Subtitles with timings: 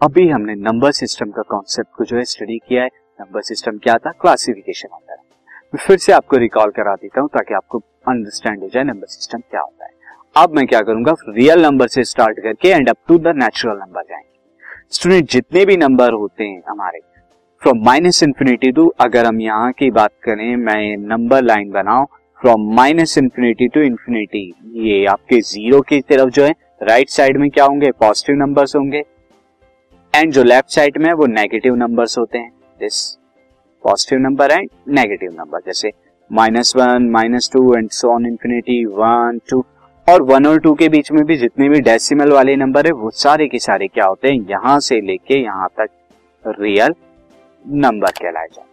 [0.00, 2.88] अभी हमने number system का कॉन्सेप्ट को जो है स्टडी किया है।
[3.20, 4.10] नंबर सिस्टम क्या था?
[4.10, 5.18] क्लासिफिकेशन होता है।
[5.74, 7.78] मैं फिर से आपको रिकॉल करा देता हूँ ताकि आपको
[8.08, 9.90] अंडरस्टैंड हो जाए नंबर सिस्टम क्या होता है।
[10.36, 11.14] अब मैं क्या करूँगा?
[11.28, 14.32] रियल नंबर से स्टार्ट करके end up to the natural number जाएँगे।
[14.90, 17.00] स्टूडेंट जितने भी नंबर होते हैं हमारे
[17.62, 22.04] फ्रॉम माइनस इन्फिनिटी टू अगर हम यहाँ की बात करें, मैं नंबर लाइन बनाऊ
[22.40, 24.46] from minus infinity to infinity
[24.84, 27.90] ये आपके ज़ीरो की तरफ़ जो है राइट right साइड में क्या होंगे?
[27.90, 29.02] पॉजिटिव नंबर्स होंगे।
[30.14, 32.50] एंड जो लेफ़्ट साइड में वो नेगेटिव नंबर्स होते हैं.
[32.80, 32.98] This
[33.84, 35.90] positive number and negative number जैसे
[36.30, 39.64] minus one minus two and so on infinity one two
[40.06, 43.10] और वन और टू के बीच में भी जितने भी डेसिमल वाले नंबर है, वो
[43.10, 44.46] सारे के सारे क्या होते हैं?
[44.50, 46.94] यहाँ से लेके यहाँ तक रियल
[47.64, 48.72] नंबर कहलाए जाते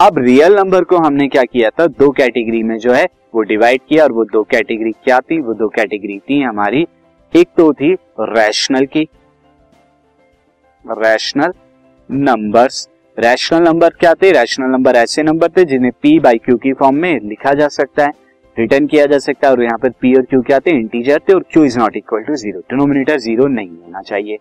[0.00, 1.86] अब रियल नंबर को हमने क्या किया था?
[1.86, 3.04] दो कैटेगरी में जो है,
[3.34, 5.40] वो डिवाइड किया और वो दो कैटेगरी क्या थी?
[5.40, 6.86] वो दो कैटेगरी थी हमारी,
[7.32, 9.08] एक तो थी रैशनल की
[10.90, 11.52] रैशनल
[12.10, 14.30] नंबर्स रैशनल नंबर क्या थे?
[14.32, 18.04] रैशनल नंबर ऐसे नंबर थे जिन्हें पी बाई क्यू की फॉर्म में लिखा जा सकता
[18.04, 18.12] है
[18.58, 20.70] रिटर्न किया जा सकता है और यहाँ पर पी और क्यू क्या थे?
[20.70, 24.38] इंटीजर थे और Q is not equal to zero denominator zero नहीं होना चाहिए।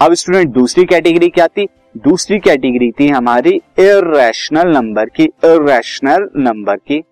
[0.00, 1.66] अब स्टूडेंट दूसरी कैटेगरी क्या थी?
[1.96, 7.02] दूसरी कैटेगरी थी हमारी इरेशनल नंबर की इरेशनल नंबर की।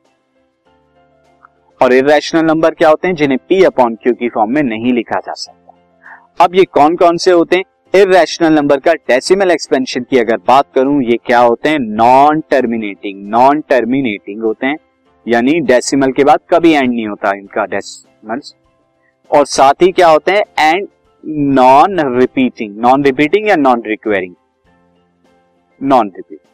[1.82, 3.14] और इरेशनल नंबर क्या होते हैं?
[3.14, 7.16] जिन्हें पी अपॉन क्यू की फॉर्म में नहीं लिखा जा सकता। अब ये कौन कौन
[7.16, 7.64] से होते हैं?
[7.94, 11.78] इरेशनल नंबर का डेसिमल एक्सपेंशन की अगर बात करूँ, ये क्या होते हैं?
[11.78, 14.76] नॉन टर्मिनेटिंग नॉन टर्मिनेटिंग होते हैं।
[15.26, 18.40] यानी डेसिमल के बाद कभी एंड नहीं होता इनका डेसिमल
[19.30, 20.42] और साथ ही क्या होते हैं?
[20.58, 20.88] And
[21.54, 24.34] non repeating non repeating या नॉन रिक्वेरिंग
[25.80, 26.46] नॉन रिपीटिंग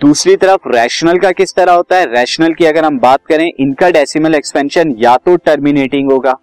[0.00, 2.06] दूसरी तरफ़ रैशनल का किस तरह होता है?
[2.14, 6.38] रैशनल की अगर हम बात करें, इनका डेसिमल एक्सपेंशन या तो टर्मिनेटिंग होगा।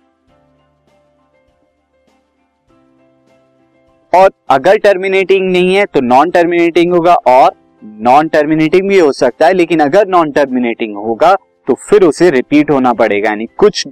[4.14, 7.54] और अगर टर्मिनेटिंग नहीं है तो नॉन टर्मिनेटिंग होगा और
[8.02, 11.36] नॉन टर्मिनेटिंग भी हो सकता है, लेकिन अगर नॉन टर्मिनेटिंग होगा
[11.68, 13.88] तो फिर उसे रिपीट होना पड़ेगा, यानी कुछ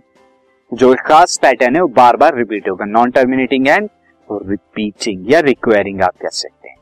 [0.71, 3.89] जो खास पैटर्न है, वो बार बार रिपीट होगा। नॉन टर्मिनेटिंग एंड
[4.29, 6.75] रिपीटिंग या रिक्वायरिंग आप कह सकते हैं।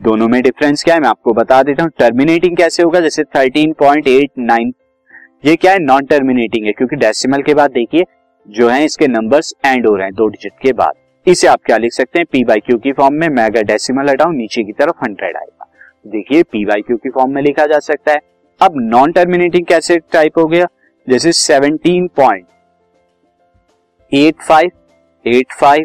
[0.00, 4.72] दोनों में डिफरेंस क्या है, मैं आपको बता देता हूँ। टर्मिनेटिंग कैसे होगा, जैसे 13.89
[5.44, 5.78] ये क्या है?
[5.78, 8.04] नॉन टर्मिनेटिंग है, क्योंकि डेसिमल के बाद देखिए,
[8.48, 10.94] जो है इसके नंबर्स एंड हो रहे हैं, दो डिजिट के बाद।
[11.26, 12.26] इसे आप क्या लिख सकते हैं?
[12.32, 15.66] पी बाई क्यू की फॉर्म में मैं अगर डेसिमल हटाऊं नीचे की तरफ़ हंड्रेड आएगा।
[16.06, 18.20] देखिए पी बाई क्यू की फॉर्म में लिखा जा सकता है।
[18.60, 20.66] अब नॉन टर्मिनेटिंग कैसे टाइप हो गया?
[21.08, 22.46] जैसे seventeen point
[24.12, 24.70] eight five
[25.26, 25.84] eight five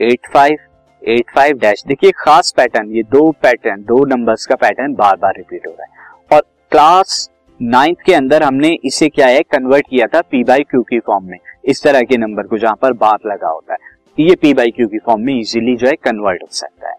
[0.00, 0.56] eight five
[1.02, 5.34] eight five dash देखिए, खास पैटर्न ये दो पैटर्न दो नंबर्स का पैटर्न बार बार
[5.36, 7.30] रिपीट हो रहा है। और क्लास
[7.62, 9.42] नाइन्थ के अंदर हमने इसे क्या है?
[9.42, 12.76] कन्वर्ट किया था पी बाई क्यू की फॉर्म में। इस तरह के नंबर को जहाँ
[12.82, 13.78] पर बार लगा होता है।
[14.18, 16.94] ये पी बाई क्यू की फॉर्म में इजीली जो है कन्वर्ट हो सकता है।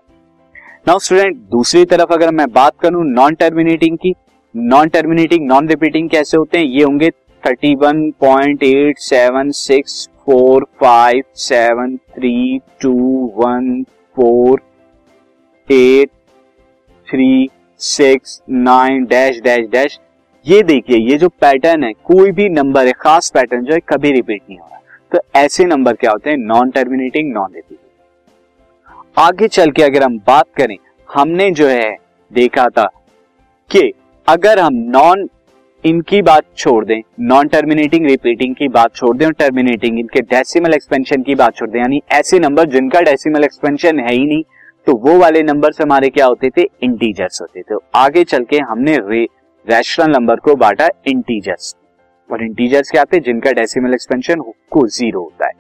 [0.88, 4.13] नाउ स्टूडेंट दूसरी तरफ़ अगर मैं बात करूँ नॉन टर्मिनेटिंग की
[4.55, 6.66] नॉन टर्मिनेटिंग नॉन रिपीटिंग कैसे होते हैं?
[6.66, 7.09] ये होंगे
[7.44, 12.94] thirty one point eight seven six four five seven three two
[13.35, 13.83] one
[14.16, 14.61] four
[15.72, 16.09] eight
[17.07, 17.49] three
[17.79, 19.99] six nine dash dash dash
[20.45, 24.11] ये देखिए, ये जो पैटर्न है, कोई भी नंबर है, खास पैटर्न जो है, कभी
[24.11, 24.79] रिपीट नहीं हो रहा।
[25.11, 26.38] तो ऐसे नंबर क्या होते हैं?
[26.38, 27.77] नॉन टर्मिनेटिंग नॉन रिपीटिंग
[29.17, 30.77] आगे चल के अगर हम बात करें,
[31.09, 31.95] हमने जो है
[32.31, 32.85] देखा था
[33.69, 33.91] कि
[34.27, 35.27] अगर हम नॉन
[35.83, 40.73] इनकी बात छोड़ दें नॉन टर्मिनेटिंग रिपीटिंग की बात छोड़ दें और टर्मिनेटिंग इनके डेसिमल
[40.73, 44.43] एक्सपेंशन की बात छोड़ दें, यानी ऐसे नंबर जिनका डेसिमल एक्सपेंशन है ही नहीं
[44.88, 46.61] तो वो वाले नंबर हमारे क्या होते थे?
[46.83, 51.75] इंटीजर्स होते थे। आगे चल के हमने रैशनल नंबर को बांटा इंटीजर्स
[52.31, 53.19] और इंटीजर्स क्या थे?
[53.19, 55.53] जिनका डेसिमल एक्सपेंशन को ज़ीरो होता है।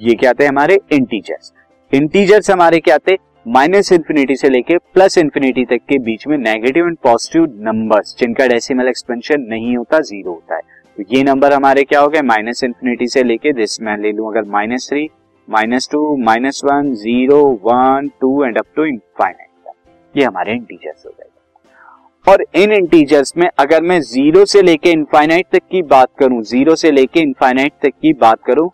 [0.00, 0.78] ये क्या थे हमारे?
[0.92, 1.52] इंटीजर्स
[1.92, 3.16] इंटीजर्स हमारे क्या थे?
[3.46, 8.46] माइनस इंफिनिटी से लेके प्लस इंफिनिटी तक के बीच में नेगेटिव एंड पॉजिटिव नंबर्स जिनका
[8.46, 10.60] डेसिमल एक्सपेंशन नहीं होता ज़ीरो होता है।
[10.96, 12.22] तो ये नंबर हमारे क्या हो गए?
[12.22, 15.08] माइनस इंफिनिटी से लेके दिस मैं ले लू अगर minus three
[15.48, 19.46] minus two minus one zero one two and up to infinite
[20.14, 21.24] ये हमारे इंटीजर्स हो गए।
[22.28, 26.74] और इन इंटीजर्स में अगर मैं ज़ीरो से लेके इनफाइनाइट तक की बात करूँ ज़ीरो
[26.76, 28.70] से लेके इनफाइनाइट तक की बात करूँ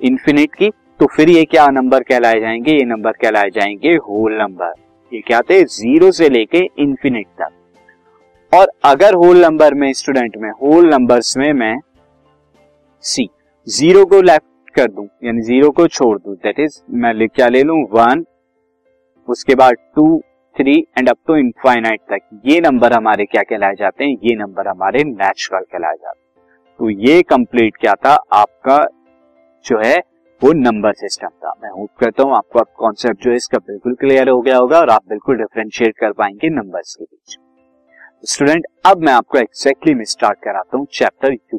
[0.00, 0.70] इन्फिनिट की
[1.00, 2.72] तो फिर ये क्या नंबर कहलाए जाएँगे?
[2.72, 4.72] ये नंबर कहलाए जाएँगे होल नंबर
[5.12, 5.62] ये क्या थे?
[5.64, 7.50] ज़ीरो से लेके इन्फिनिट तक.
[8.52, 11.76] और अगर होल नंबर में स्टूडेंट में होल नंबर्स में मैं
[13.04, 13.28] सी
[13.66, 17.62] ज़ीरो को लेफ़्ट कर दूँ, यानी ज़ीरो को छोड़ दूँ दैट इज़ मैं क्या ले
[17.62, 17.82] लूँ?
[17.92, 18.24] वन
[19.28, 20.20] उसके बाद two
[20.58, 24.16] three and up to infinite तक। ये नंबर हमारे क्या कहलाए जाते हैं?
[24.24, 26.46] ये नंबर हमारे नेचुरल कहलाए जाते हैं।
[26.80, 28.14] तो ये कंप्लीट क्या था?
[28.32, 28.78] आपका
[29.64, 29.96] जो है,
[30.42, 34.28] वो नंबर सिस्टम था। मैं होप करता हूँ आपको कॉन्सेप्ट जो है, इसका बिल्कुल क्लियर
[34.28, 37.38] हो गया होगा और आप बिल्कुल डिफ्रेंशिएट कर पाएँगे नंबर्स के बीच
[38.24, 41.58] स्टूडेंट अब मैं आपको एक्जैक्टली में स्टार्ट कराता हूँ chapter you